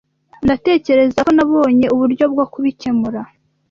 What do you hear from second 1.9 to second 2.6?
uburyo bwo